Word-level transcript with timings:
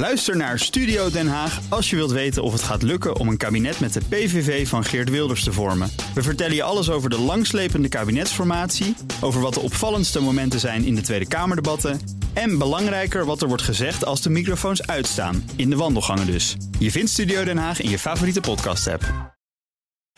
Luister 0.00 0.36
naar 0.36 0.58
Studio 0.58 1.10
Den 1.10 1.28
Haag 1.28 1.60
als 1.68 1.90
je 1.90 1.96
wilt 1.96 2.10
weten 2.10 2.42
of 2.42 2.52
het 2.52 2.62
gaat 2.62 2.82
lukken 2.82 3.16
om 3.16 3.28
een 3.28 3.36
kabinet 3.36 3.80
met 3.80 3.92
de 3.92 4.00
PVV 4.08 4.68
van 4.68 4.84
Geert 4.84 5.10
Wilders 5.10 5.44
te 5.44 5.52
vormen. 5.52 5.90
We 6.14 6.22
vertellen 6.22 6.54
je 6.54 6.62
alles 6.62 6.90
over 6.90 7.10
de 7.10 7.18
langslepende 7.18 7.88
kabinetsformatie, 7.88 8.96
over 9.20 9.40
wat 9.40 9.54
de 9.54 9.60
opvallendste 9.60 10.20
momenten 10.20 10.60
zijn 10.60 10.84
in 10.84 10.94
de 10.94 11.00
Tweede 11.00 11.28
Kamerdebatten 11.28 12.00
en 12.32 12.58
belangrijker 12.58 13.24
wat 13.24 13.42
er 13.42 13.48
wordt 13.48 13.62
gezegd 13.62 14.04
als 14.04 14.22
de 14.22 14.30
microfoons 14.30 14.86
uitstaan, 14.86 15.50
in 15.56 15.70
de 15.70 15.76
wandelgangen 15.76 16.26
dus. 16.26 16.56
Je 16.78 16.90
vindt 16.90 17.10
Studio 17.10 17.44
Den 17.44 17.58
Haag 17.58 17.80
in 17.80 17.90
je 17.90 17.98
favoriete 17.98 18.40
podcast-app. 18.40 19.02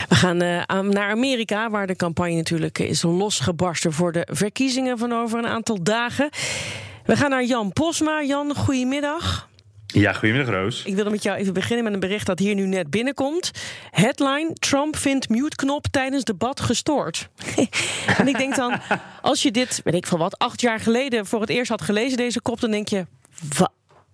We 0.07 0.15
gaan 0.15 0.43
uh, 0.43 0.79
naar 0.79 1.09
Amerika, 1.09 1.69
waar 1.69 1.87
de 1.87 1.95
campagne 1.95 2.35
natuurlijk 2.35 2.79
is 2.79 3.01
losgebarsten 3.01 3.93
voor 3.93 4.11
de 4.11 4.27
verkiezingen 4.31 4.97
van 4.97 5.13
over 5.13 5.39
een 5.39 5.47
aantal 5.47 5.83
dagen. 5.83 6.29
We 7.05 7.15
gaan 7.15 7.29
naar 7.29 7.45
Jan 7.45 7.73
Posma. 7.73 8.21
Jan, 8.21 8.55
goedemiddag. 8.55 9.51
Ja, 9.93 10.13
goedemiddag 10.13 10.55
Roos. 10.55 10.83
Ik 10.83 10.95
wilde 10.95 11.09
met 11.09 11.23
jou 11.23 11.37
even 11.37 11.53
beginnen 11.53 11.83
met 11.83 11.93
een 11.93 11.99
bericht 11.99 12.25
dat 12.25 12.39
hier 12.39 12.55
nu 12.55 12.65
net 12.65 12.89
binnenkomt. 12.89 13.51
Headline: 13.91 14.53
Trump 14.53 14.95
vindt 14.95 15.29
mute-knop 15.29 15.85
tijdens 15.91 16.23
debat 16.23 16.59
gestoord. 16.59 17.29
en 18.17 18.27
ik 18.27 18.37
denk 18.37 18.55
dan, 18.55 18.79
als 19.21 19.41
je 19.41 19.51
dit, 19.51 19.81
weet 19.83 19.93
ik 19.93 20.07
van 20.07 20.19
wat, 20.19 20.37
acht 20.37 20.61
jaar 20.61 20.79
geleden 20.79 21.25
voor 21.25 21.41
het 21.41 21.49
eerst 21.49 21.69
had 21.69 21.81
gelezen, 21.81 22.17
deze 22.17 22.41
kop, 22.41 22.59
dan 22.59 22.71
denk 22.71 22.87
je. 22.87 23.05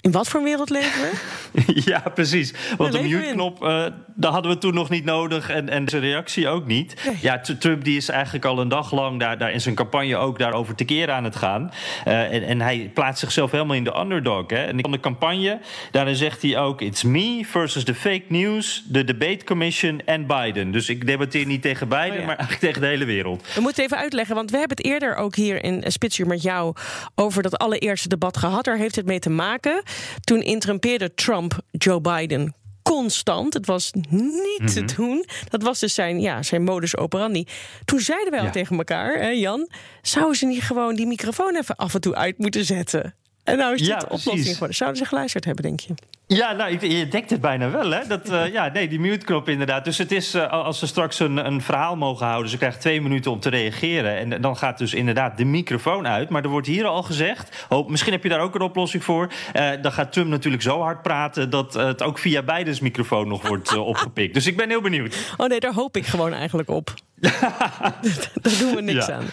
In 0.01 0.11
wat 0.11 0.27
voor 0.27 0.43
wereld 0.43 0.69
leven 0.69 1.01
we? 1.01 1.11
ja, 1.91 1.99
precies. 2.13 2.53
Want 2.77 2.91
de 2.91 3.01
mute-knop, 3.01 3.63
uh, 3.63 3.85
daar 4.15 4.31
hadden 4.31 4.51
we 4.51 4.57
toen 4.57 4.73
nog 4.73 4.89
niet 4.89 5.05
nodig 5.05 5.49
en, 5.49 5.69
en 5.69 5.89
zijn 5.89 6.01
reactie 6.01 6.47
ook 6.47 6.65
niet. 6.65 7.11
Ja, 7.21 7.41
Trump 7.59 7.83
die 7.83 7.97
is 7.97 8.09
eigenlijk 8.09 8.45
al 8.45 8.59
een 8.59 8.67
dag 8.67 8.91
lang 8.91 9.19
daar, 9.19 9.37
daar 9.37 9.51
in 9.51 9.61
zijn 9.61 9.75
campagne 9.75 10.17
ook 10.17 10.39
daarover 10.39 10.75
te 10.75 10.83
keren 10.83 11.15
aan 11.15 11.23
het 11.23 11.35
gaan. 11.35 11.71
Uh, 12.07 12.33
en, 12.33 12.43
en, 12.43 12.61
hij 12.61 12.91
plaatst 12.93 13.19
zichzelf 13.19 13.51
helemaal 13.51 13.75
in 13.75 13.83
de 13.83 13.99
underdog. 13.99 14.49
Hè. 14.49 14.65
En 14.65 14.79
in 14.79 14.91
de 14.91 14.99
campagne, 14.99 15.59
daarin 15.91 16.15
zegt 16.15 16.41
hij 16.41 16.57
ook... 16.57 16.81
It's 16.81 17.03
me 17.03 17.41
versus 17.45 17.83
the 17.83 17.95
fake 17.95 18.23
news, 18.27 18.85
the 18.91 19.03
debate 19.03 19.45
commission 19.45 20.01
en 20.05 20.25
Biden. 20.25 20.71
Dus 20.71 20.89
ik 20.89 21.07
debatteer 21.07 21.45
niet 21.45 21.61
tegen 21.61 21.87
Biden, 21.87 22.11
oh 22.11 22.19
ja. 22.19 22.25
maar 22.25 22.37
eigenlijk 22.37 22.59
tegen 22.59 22.81
de 22.81 22.87
hele 22.87 23.05
wereld. 23.05 23.47
We 23.55 23.61
moeten 23.61 23.83
even 23.83 23.97
uitleggen, 23.97 24.35
want 24.35 24.51
we 24.51 24.57
hebben 24.57 24.77
het 24.77 24.85
eerder 24.85 25.15
ook 25.15 25.35
hier 25.35 25.63
in 25.63 25.83
Spitsuur 25.87 26.27
met 26.27 26.41
jou... 26.41 26.73
over 27.15 27.43
dat 27.43 27.57
allereerste 27.57 28.07
debat 28.07 28.37
gehad. 28.37 28.63
Daar 28.63 28.77
heeft 28.77 28.95
het 28.95 29.05
mee 29.05 29.19
te 29.19 29.29
maken... 29.29 29.83
Toen 30.23 30.41
interrumpeerde 30.41 31.13
Trump 31.13 31.59
Joe 31.71 32.01
Biden 32.01 32.53
constant. 32.83 33.53
Het 33.53 33.65
was 33.65 33.91
niet 34.09 34.73
te 34.73 34.81
mhm. 34.81 34.95
doen. 34.95 35.25
Dat 35.49 35.63
was 35.63 35.79
dus 35.79 35.93
zijn, 35.93 36.19
ja, 36.19 36.43
zijn 36.43 36.63
modus 36.63 36.97
operandi. 36.97 37.47
Toen 37.85 37.99
zeiden 37.99 38.31
wij 38.31 38.41
al 38.41 38.51
tegen 38.51 38.77
elkaar, 38.77 39.19
hè, 39.19 39.29
Jan... 39.29 39.69
zouden 40.01 40.35
ze 40.35 40.45
niet 40.45 40.63
gewoon 40.63 40.95
die 40.95 41.07
microfoon 41.07 41.55
even 41.55 41.75
af 41.75 41.93
en 41.93 42.01
toe 42.01 42.15
uit 42.15 42.37
moeten 42.37 42.65
zetten? 42.65 43.15
En 43.49 43.57
nou 43.57 43.73
is 43.73 43.79
dit 43.79 43.87
ja, 43.87 43.97
de 43.97 44.05
oplossing 44.05 44.47
geworden. 44.47 44.75
Zouden 44.75 44.99
ze 44.99 45.05
geluisterd 45.05 45.45
hebben, 45.45 45.63
denk 45.63 45.79
je? 45.79 45.93
Ja, 46.27 46.51
nou, 46.51 46.87
je 46.87 47.07
dekt 47.07 47.29
het 47.29 47.41
bijna 47.41 47.69
wel, 47.69 47.91
hè? 47.91 48.07
Dat, 48.07 48.29
uh, 48.31 48.51
ja, 48.51 48.69
nee, 48.73 48.87
die 48.87 48.99
mute-knop 48.99 49.49
inderdaad. 49.49 49.85
Dus 49.85 49.97
het 49.97 50.11
is, 50.11 50.35
uh, 50.35 50.51
als 50.51 50.79
ze 50.79 50.87
straks 50.87 51.19
een, 51.19 51.45
een 51.45 51.61
verhaal 51.61 51.95
mogen 51.95 52.25
houden... 52.25 52.51
ze 52.51 52.57
krijgen 52.57 52.79
twee 52.79 53.01
minuten 53.01 53.31
om 53.31 53.39
te 53.39 53.49
reageren... 53.49 54.17
en 54.17 54.41
dan 54.41 54.57
gaat 54.57 54.77
dus 54.77 54.93
inderdaad 54.93 55.37
de 55.37 55.45
microfoon 55.45 56.07
uit. 56.07 56.29
Maar 56.29 56.43
er 56.43 56.49
wordt 56.49 56.67
hier 56.67 56.85
al 56.85 57.03
gezegd... 57.03 57.65
Oh, 57.69 57.89
misschien 57.89 58.11
heb 58.11 58.23
je 58.23 58.29
daar 58.29 58.39
ook 58.39 58.55
een 58.55 58.61
oplossing 58.61 59.03
voor... 59.03 59.31
Uh, 59.55 59.69
dan 59.81 59.91
gaat 59.91 60.11
Trump 60.11 60.29
natuurlijk 60.29 60.63
zo 60.63 60.81
hard 60.81 61.01
praten... 61.01 61.49
dat 61.49 61.73
het 61.73 62.01
ook 62.01 62.19
via 62.19 62.41
Bidens 62.41 62.79
microfoon 62.79 63.27
nog 63.27 63.47
wordt 63.47 63.77
opgepikt. 63.77 64.33
Dus 64.33 64.47
ik 64.47 64.57
ben 64.57 64.69
heel 64.69 64.81
benieuwd. 64.81 65.33
Oh 65.37 65.47
nee, 65.47 65.59
daar 65.59 65.73
hoop 65.73 65.97
ik 65.97 66.05
gewoon 66.05 66.33
eigenlijk 66.33 66.69
op. 66.69 66.93
Daar 68.41 68.57
doen 68.59 68.75
we 68.75 68.81
niks 68.81 69.09
aan. 69.09 69.25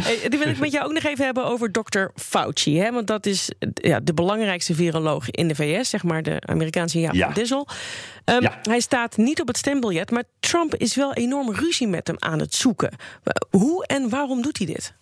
Hey, 0.00 0.28
die 0.28 0.38
wil 0.38 0.48
ik 0.48 0.58
met 0.58 0.72
jou 0.72 0.84
ook 0.84 0.92
nog 0.92 1.02
even 1.02 1.24
hebben 1.24 1.44
over 1.44 1.72
dokter 1.72 2.10
Fauci. 2.14 2.78
Hè? 2.78 2.92
Want 2.92 3.06
dat 3.06 3.26
is 3.26 3.50
ja, 3.74 4.00
de 4.00 4.14
belangrijkste 4.14 4.74
viroloog 4.74 5.30
in 5.30 5.48
de 5.48 5.54
VS, 5.54 5.90
zeg 5.90 6.02
maar 6.02 6.22
de 6.22 6.40
Amerikaanse 6.40 7.00
Jaap 7.00 7.14
ja. 7.14 7.28
Dissel. 7.28 7.68
Um, 8.24 8.42
ja. 8.42 8.58
Hij 8.62 8.80
staat 8.80 9.16
niet 9.16 9.40
op 9.40 9.46
het 9.46 9.56
stembiljet, 9.56 10.10
maar 10.10 10.24
Trump 10.40 10.74
is 10.74 10.94
wel 10.94 11.14
enorm 11.14 11.54
ruzie 11.54 11.86
met 11.86 12.06
hem 12.06 12.16
aan 12.18 12.38
het 12.38 12.54
zoeken. 12.54 12.90
Hoe 13.50 13.86
en 13.86 14.08
waarom 14.08 14.42
doet 14.42 14.58
hij 14.58 14.66
dit? 14.66 14.94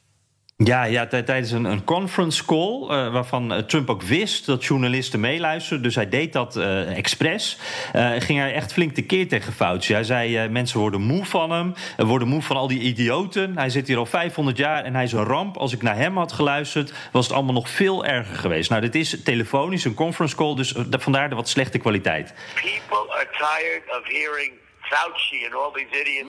Ja, 0.65 0.85
ja 0.85 1.07
tijdens 1.07 1.51
een, 1.51 1.65
een 1.65 1.85
conference 1.85 2.45
call, 2.45 2.83
uh, 2.83 3.13
waarvan 3.13 3.53
eh, 3.53 3.59
Trump 3.59 3.91
ook 3.91 4.03
wist 4.03 4.47
dat 4.47 4.65
journalisten 4.65 5.21
meeluisterden. 5.21 5.83
Dus 5.83 5.95
hij 5.95 6.09
deed 6.09 6.33
dat 6.33 6.57
uh, 6.57 6.97
expres. 6.97 7.59
Ging 8.19 8.39
hij 8.39 8.55
echt 8.55 8.73
flink 8.73 8.95
tekeer 8.95 9.29
tegen 9.29 9.53
Fauci. 9.53 9.93
Hij 9.93 10.05
zei: 10.05 10.49
mensen 10.49 10.81
worden 10.81 11.01
moe 11.01 11.25
van 11.25 11.51
hem, 11.51 11.75
worden 11.97 12.29
moe 12.29 12.43
van 12.43 12.57
al 12.57 12.69
die 12.69 12.81
idioten. 12.81 13.59
Hij 13.59 13.71
zit 13.71 13.87
hier 13.87 13.97
al 13.97 14.07
500 14.07 14.57
jaar 14.57 14.85
en 14.85 14.95
hij 14.95 15.05
is 15.05 15.13
een 15.13 15.25
ramp. 15.25 15.57
Als 15.57 15.73
ik 15.73 15.83
naar 15.83 15.97
hem 15.97 16.17
had 16.17 16.33
geluisterd, 16.33 16.93
was 17.13 17.27
het 17.27 17.35
allemaal 17.35 17.55
nog 17.55 17.69
veel 17.69 18.05
erger 18.05 18.37
geweest. 18.37 18.71
Nou, 18.71 18.83
dit 18.83 18.95
is 18.95 19.23
telefonisch, 19.23 19.85
een 19.85 19.95
conference 19.95 20.37
call, 20.37 20.55
dus 20.55 20.75
vandaar 20.91 21.29
de 21.29 21.35
wat 21.35 21.49
slechte 21.49 21.79
kwaliteit. 21.79 22.35
People 22.55 23.15
are 23.15 23.29
tired 23.31 23.83
of 23.99 24.03
hearing 24.05 24.53
Fauci 24.81 25.45
and 25.45 25.55
all 25.55 25.73
these 25.73 26.01
idiots, 26.01 26.29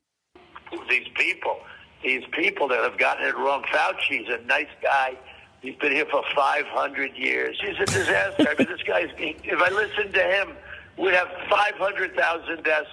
these 0.88 1.10
people. 1.14 1.80
These 2.04 2.24
people 2.32 2.68
that 2.70 2.80
have 2.80 2.98
gotten 2.98 3.26
it 3.28 3.36
wrong. 3.38 3.64
Fauci's 3.72 4.30
a 4.30 4.44
nice 4.46 4.68
guy. 4.82 5.16
He's 5.62 5.76
been 5.76 5.92
here 5.92 6.06
for 6.06 6.24
500 6.36 7.16
years. 7.16 7.60
He's 7.62 7.80
a 7.80 7.86
disaster. 7.86 8.48
I 8.50 8.56
mean, 8.58 8.68
this 8.68 8.84
guy's, 8.84 9.10
if 9.18 9.62
I 9.62 9.70
listened 9.70 10.14
to 10.14 10.24
him, 10.24 10.54
we'd 10.98 11.14
have 11.14 11.30
500,000 11.50 12.64
deaths 12.64 12.90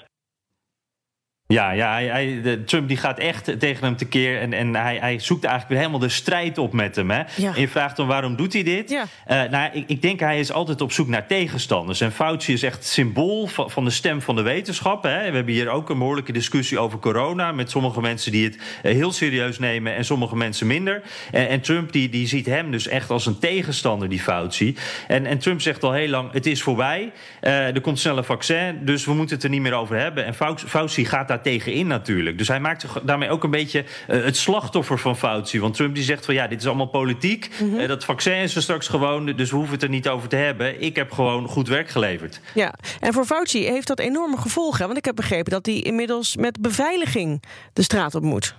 Ja, 1.52 1.70
ja 1.70 1.92
hij, 1.92 2.06
hij, 2.06 2.40
de, 2.42 2.64
Trump 2.64 2.88
die 2.88 2.96
gaat 2.96 3.18
echt 3.18 3.60
tegen 3.60 3.84
hem 3.84 3.96
tekeer. 3.96 4.40
En, 4.40 4.52
en 4.52 4.74
hij, 4.74 4.98
hij 5.00 5.18
zoekt 5.18 5.44
eigenlijk 5.44 5.72
weer 5.72 5.78
helemaal 5.78 6.08
de 6.08 6.14
strijd 6.14 6.58
op 6.58 6.72
met 6.72 6.96
hem. 6.96 7.10
Hè? 7.10 7.22
Ja. 7.36 7.54
En 7.54 7.60
je 7.60 7.68
vraagt 7.68 7.96
dan 7.96 8.06
waarom 8.06 8.36
doet 8.36 8.52
hij 8.52 8.62
dit? 8.62 8.90
Ja. 8.90 9.04
Uh, 9.28 9.50
nou, 9.50 9.70
ik, 9.72 9.84
ik, 9.86 10.02
denk 10.02 10.20
hij 10.20 10.38
is 10.38 10.52
altijd 10.52 10.80
op 10.80 10.92
zoek 10.92 11.08
naar 11.08 11.26
tegenstanders. 11.26 12.00
En 12.00 12.12
Fauci 12.12 12.52
is 12.52 12.62
echt 12.62 12.84
symbool 12.84 13.46
van, 13.46 13.70
van 13.70 13.84
de 13.84 13.90
stem 13.90 14.22
van 14.22 14.36
de 14.36 14.42
wetenschap. 14.42 15.02
Hè? 15.02 15.30
We 15.30 15.36
hebben 15.36 15.54
hier 15.54 15.68
ook 15.68 15.90
een 15.90 15.98
behoorlijke 15.98 16.32
discussie 16.32 16.78
over 16.78 16.98
corona. 16.98 17.52
Met 17.52 17.70
sommige 17.70 18.00
mensen 18.00 18.32
die 18.32 18.44
het 18.44 18.56
uh, 18.56 18.92
heel 18.92 19.12
serieus 19.12 19.58
nemen 19.58 19.94
en 19.94 20.04
sommige 20.04 20.36
mensen 20.36 20.66
minder. 20.66 21.02
En, 21.32 21.48
en, 21.48 21.60
Trump 21.60 21.92
die, 21.92 22.08
die 22.08 22.26
ziet 22.26 22.46
hem 22.46 22.70
dus 22.70 22.88
echt 22.88 23.10
als 23.10 23.26
een 23.26 23.38
tegenstander, 23.38 24.08
die 24.08 24.20
Fauci. 24.20 24.76
En, 25.06 25.26
en 25.26 25.38
Trump 25.38 25.60
zegt 25.60 25.84
al 25.84 25.92
heel 25.92 26.08
lang: 26.08 26.32
het 26.32 26.46
is 26.46 26.62
voorbij. 26.62 27.12
Uh, 27.42 27.74
er 27.74 27.80
komt 27.80 27.98
snel 27.98 28.16
een 28.16 28.24
vaccin, 28.24 28.78
dus 28.84 29.04
we 29.04 29.14
moeten 29.14 29.34
het 29.36 29.44
er 29.44 29.50
niet 29.50 29.60
meer 29.60 29.74
over 29.74 29.98
hebben. 29.98 30.24
En 30.24 30.34
Fauci, 30.34 30.66
Fauci 30.66 31.04
gaat 31.04 31.28
daar 31.28 31.36
tegenin 31.42 31.86
natuurlijk. 31.86 32.38
Dus 32.38 32.48
hij 32.48 32.60
maakt 32.60 32.80
zich 32.80 33.00
daarmee 33.02 33.30
ook 33.30 33.44
een 33.44 33.50
beetje 33.50 33.84
uh, 34.10 34.24
het 34.24 34.36
slachtoffer 34.36 34.98
van 34.98 35.16
Fauci. 35.16 35.60
Want 35.60 35.74
Trump 35.74 35.94
die 35.94 36.04
zegt 36.04 36.24
van 36.24 36.34
ja, 36.34 36.46
dit 36.46 36.60
is 36.60 36.66
allemaal 36.66 36.86
politiek. 36.86 37.48
Mm 37.60 37.70
-hmm. 37.70 37.80
uh, 37.80 37.88
dat 37.88 38.04
vaccin 38.04 38.36
is 38.36 38.56
er 38.56 38.62
straks 38.62 38.88
gewoon, 38.88 39.26
dus 39.26 39.50
we 39.50 39.56
hoeven 39.56 39.74
het 39.74 39.82
er 39.82 39.88
niet 39.88 40.08
over 40.08 40.28
te 40.28 40.36
hebben. 40.36 40.82
Ik 40.82 40.96
heb 40.96 41.12
gewoon 41.12 41.48
goed 41.48 41.68
werk 41.68 41.88
geleverd. 41.88 42.40
Ja, 42.54 42.74
en 43.00 43.12
voor 43.12 43.24
Fauci 43.24 43.64
heeft 43.64 43.86
dat 43.86 43.98
enorme 43.98 44.36
gevolgen. 44.36 44.86
Want 44.86 44.98
ik 44.98 45.04
heb 45.04 45.16
begrepen 45.16 45.52
dat 45.52 45.66
hij 45.66 45.74
inmiddels 45.74 46.36
met 46.36 46.60
beveiliging 46.60 47.42
de 47.72 47.82
straat 47.82 48.14
op 48.14 48.22
moet. 48.22 48.56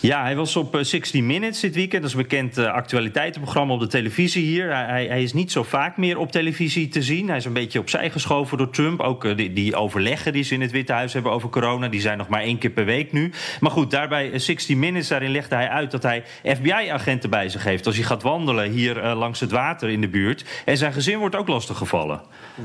Ja, 0.00 0.22
hij 0.22 0.36
was 0.36 0.56
op 0.56 0.78
60 0.80 1.20
eh, 1.20 1.26
Minutes 1.26 1.60
dit 1.60 1.74
weekend. 1.74 2.02
Dat 2.02 2.10
is 2.10 2.16
een 2.16 2.22
bekend 2.22 2.58
uh, 2.58 2.72
actualiteitenprogramma 2.72 3.74
op 3.74 3.80
de 3.80 3.86
televisie 3.86 4.44
hier. 4.44 4.76
Hij, 4.76 5.06
hij, 5.06 5.22
is 5.22 5.32
niet 5.32 5.52
zo 5.52 5.62
vaak 5.62 5.96
meer 5.96 6.18
op 6.18 6.32
televisie 6.32 6.88
te 6.88 7.02
zien. 7.02 7.28
Hij 7.28 7.36
is 7.36 7.44
een 7.44 7.52
beetje 7.52 7.78
opzij 7.78 8.10
geschoven 8.10 8.58
door 8.58 8.70
Trump. 8.70 9.00
Ook 9.00 9.24
uh, 9.24 9.36
die, 9.36 9.52
die, 9.52 9.76
overleggen 9.76 10.32
die 10.32 10.42
ze 10.42 10.54
in 10.54 10.60
het 10.60 10.70
Witte 10.70 10.92
Huis 10.92 11.12
hebben 11.12 11.32
over 11.32 11.48
corona... 11.48 11.88
die 11.88 12.00
zijn 12.00 12.18
nog 12.18 12.28
maar 12.28 12.42
één 12.42 12.58
keer 12.58 12.70
per 12.70 12.84
week 12.84 13.12
nu. 13.12 13.32
Maar 13.60 13.70
goed, 13.70 13.90
daarbij 13.90 14.38
60 14.38 14.76
Minutes, 14.76 15.08
daarin 15.08 15.30
legde 15.30 15.54
hij 15.54 15.68
uit... 15.68 15.90
dat 15.90 16.02
hij 16.02 16.24
FBI-agenten 16.44 17.30
bij 17.30 17.48
zich 17.48 17.64
heeft 17.64 17.86
als 17.86 17.96
hij 17.96 18.04
gaat 18.04 18.22
wandelen... 18.22 18.70
hier 18.70 19.02
langs 19.14 19.40
het 19.40 19.50
water 19.50 19.88
in 19.88 20.00
de 20.00 20.08
buurt. 20.08 20.44
En 20.64 20.76
zijn 20.76 20.92
gezin 20.92 21.18
wordt 21.18 21.36
ook 21.36 21.48
lastiggevallen. 21.48 22.22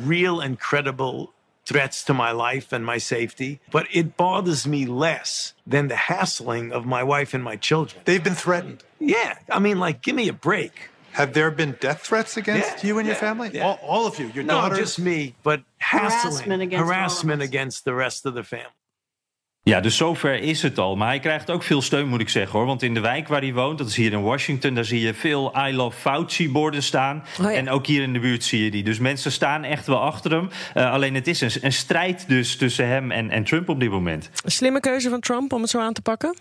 Real 0.08 0.44
and 0.44 0.58
credible 0.58 1.35
threats 1.66 2.04
to 2.06 2.14
my 2.14 2.32
life 2.32 2.72
and 2.72 2.86
my 2.86 2.98
safety, 2.98 3.60
but 3.72 3.88
it 3.92 4.18
bothers 4.18 4.68
me 4.68 4.86
less 4.86 5.54
than 5.66 5.88
the 5.88 5.96
hassling 5.96 6.72
of 6.72 6.86
my 6.86 7.04
wife 7.04 7.34
and 7.34 7.44
my 7.44 7.56
children. 7.56 8.02
They've 8.06 8.24
been 8.24 8.36
threatened. 8.36 8.84
Yeah, 9.00 9.38
I 9.50 9.60
mean, 9.60 9.80
like, 9.80 10.02
give 10.02 10.16
me 10.16 10.28
a 10.28 10.34
break. 10.34 10.90
Have 11.14 11.34
there 11.34 11.50
been 11.50 11.78
death 11.80 12.02
threats 12.02 12.36
against 12.36 12.84
yeah, 12.84 12.88
you 12.88 13.00
and 13.00 13.08
yeah, 13.08 13.14
your 13.14 13.20
family? 13.20 13.52
Yeah. 13.54 13.66
All, 13.66 13.80
all, 13.82 14.08
of 14.08 14.20
you, 14.20 14.28
your 14.28 14.44
no, 14.44 14.56
daughter? 14.56 14.76
just 14.76 15.00
me, 15.00 15.34
but 15.44 15.64
hassling, 15.78 16.12
harassment 16.12 16.62
against, 16.62 16.86
harassment 16.86 17.42
against 17.42 17.86
the 17.86 17.94
rest 17.94 18.26
of 18.26 18.34
the 18.34 18.44
family. 18.44 18.68
Ja, 19.70 19.80
dus 19.80 19.98
zover 19.98 20.42
is 20.42 20.62
het 20.62 20.78
al. 20.78 20.96
Maar 20.96 21.08
hij 21.08 21.20
krijgt 21.20 21.52
ook 21.52 21.64
veel 21.64 21.82
steun, 21.82 22.08
moet 22.08 22.20
ik 22.20 22.30
zeggen 22.30 22.52
hoor. 22.58 22.68
Want 22.68 22.84
in 22.84 22.94
de 22.94 23.00
wijk 23.00 23.28
waar 23.28 23.42
hij 23.42 23.54
woont, 23.54 23.78
dat 23.78 23.88
is 23.88 23.96
hier 23.96 24.12
in 24.12 24.22
Washington, 24.22 24.74
daar 24.74 24.86
zie 24.86 25.00
je 25.00 25.14
veel 25.14 25.54
I 25.68 25.76
Love 25.76 25.98
Fauci-borden 25.98 26.84
staan. 26.84 27.24
Oh 27.40 27.52
ja. 27.52 27.58
En 27.58 27.70
ook 27.70 27.86
hier 27.86 28.02
in 28.02 28.14
de 28.14 28.20
buurt 28.20 28.44
zie 28.44 28.64
je 28.64 28.72
die. 28.72 28.84
Dus 28.84 29.00
mensen 29.00 29.32
staan 29.32 29.64
echt 29.64 29.88
wel 29.88 30.02
achter 30.02 30.32
hem. 30.32 30.50
Uh, 30.76 30.92
alleen 30.92 31.16
het 31.16 31.28
is 31.28 31.42
een, 31.42 31.52
een, 31.62 31.74
strijd 31.74 32.28
dus 32.28 32.58
tussen 32.58 32.88
hem 32.88 33.12
en, 33.12 33.30
en 33.30 33.44
Trump 33.44 33.70
op 33.70 33.80
dit 33.80 33.90
moment. 33.90 34.30
Een 34.44 34.52
slimme 34.52 34.80
keuze 34.80 35.10
van 35.10 35.20
Trump 35.20 35.54
om 35.54 35.62
het 35.62 35.70
zo 35.70 35.80
aan 35.80 35.94
te 35.94 36.02
pakken? 36.02 36.36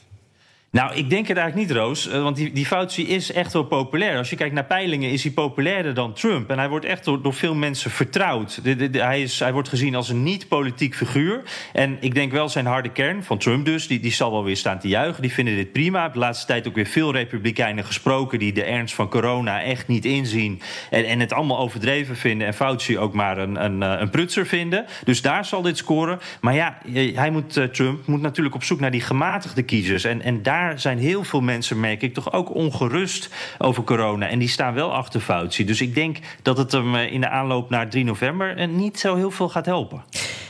Nou, 0.75 0.95
ik 0.95 1.11
denk 1.11 1.29
het 1.29 1.37
eigenlijk 1.37 1.69
niet, 1.69 1.79
Roos. 1.79 2.09
Eh, 2.09 2.23
want 2.23 2.37
die, 2.37 2.53
die 2.53 3.07
is 3.07 3.33
echt 3.33 3.53
wel 3.53 3.65
populair. 3.65 4.19
Als 4.19 4.31
je 4.31 4.37
kijkt 4.37 4.55
naar 4.55 4.65
peilingen, 4.65 5.11
is 5.11 5.23
hij 5.23 5.33
populairder 5.33 5.95
dan 5.95 6.13
Trump. 6.13 6.51
En 6.51 6.59
hij 6.59 6.69
wordt 6.69 6.85
echt 6.85 7.05
door, 7.05 7.23
door 7.23 7.35
veel 7.35 7.55
mensen 7.55 7.91
vertrouwd. 7.91 8.61
hij, 8.93 9.23
is, 9.23 9.39
hij 9.39 9.53
wordt 9.53 9.69
gezien 9.69 9.95
als 9.95 10.09
een 10.09 10.23
niet-politiek 10.23 10.95
figuur. 10.95 11.43
En 11.73 11.97
ik 12.01 12.15
denk 12.15 12.33
wel 12.33 12.49
zijn 12.49 12.67
harde 12.67 12.89
kern, 12.89 13.25
van 13.25 13.39
Trump 13.39 13.65
dus, 13.65 13.87
die, 13.87 14.01
die 14.01 14.13
zal 14.13 14.31
wel 14.31 14.45
weer 14.45 14.57
staan 14.57 14.79
te 14.79 14.89
juichen. 14.89 15.23
Die 15.23 15.33
vinden 15.33 15.57
dit 15.57 15.73
prima. 15.73 16.09
De 16.09 16.19
laatste 16.19 16.47
tijd 16.47 16.69
ook 16.69 16.75
weer 16.75 16.87
veel 16.87 17.13
republikeinen 17.13 17.85
gesproken... 17.85 18.39
die 18.39 18.53
de 18.53 18.65
ernst 18.65 18.95
van 18.95 19.09
corona 19.09 19.63
echt 19.63 19.89
niet 19.89 20.05
inzien. 20.05 20.61
En, 20.91 21.05
en 21.05 21.21
het 21.21 21.33
allemaal 21.33 21.59
overdreven 21.59 22.17
vinden. 22.17 22.47
En 22.47 22.55
Fauci 22.55 22.99
ook 22.99 23.13
maar 23.13 23.39
een, 23.39 23.65
een, 23.65 23.83
eh, 23.83 24.01
een 24.01 24.11
prutser 24.11 24.47
vinden. 24.47 24.87
Dus 25.05 25.23
daar 25.23 25.45
zal 25.45 25.63
dit 25.63 25.77
scoren. 25.77 26.19
Maar 26.41 26.55
ja, 26.55 26.79
hij 27.15 27.31
moet, 27.31 27.57
eh, 27.57 27.65
Trump 27.65 28.07
moet 28.07 28.21
natuurlijk 28.21 28.55
op 28.55 28.65
zoek 28.65 28.81
naar 28.81 28.91
die 28.91 29.01
gematigde 29.01 29.63
kiezers. 29.63 30.05
En, 30.05 30.23
en 30.23 30.43
daar 30.43 30.63
zijn 30.77 30.99
heel 30.99 31.25
veel 31.25 31.41
mensen, 31.41 31.81
merk 31.81 32.03
ik, 32.03 32.15
toch 32.15 32.33
ook 32.33 32.55
ongerust 32.55 33.29
over 33.59 33.85
corona. 33.85 34.29
En 34.29 34.39
die 34.39 34.49
staan 34.49 34.75
wel 34.75 34.95
achter 34.95 35.21
Fauci. 35.21 35.65
Dus 35.65 35.81
ik 35.81 35.95
denk 35.95 36.19
dat 36.43 36.59
het 36.59 36.73
hem 36.73 36.95
eh, 36.95 37.13
in 37.13 37.21
de 37.21 37.29
aanloop 37.29 37.71
naar 37.71 37.91
3 37.91 38.05
november 38.05 38.57
eh, 38.57 38.69
niet 38.69 38.99
zo 38.99 39.17
heel 39.17 39.31
veel 39.31 39.49
gaat 39.49 39.67
helpen. 39.67 40.03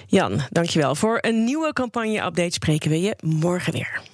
Jan, 0.06 0.40
dankjewel. 0.50 0.94
Voor 0.94 1.18
een 1.20 1.44
nieuwe 1.44 1.72
campagne-update 1.72 2.52
spreken 2.52 2.90
we 2.90 3.00
je 3.00 3.16
morgen 3.20 3.72
weer. 3.72 4.13